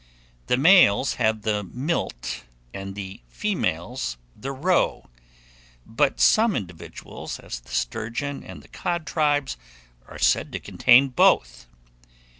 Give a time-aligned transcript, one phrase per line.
[0.47, 5.11] The males have the milt and the females the roe;
[5.85, 9.57] but some individuals, as the sturgeon and the cod tribes,
[10.07, 11.67] are said to contain both.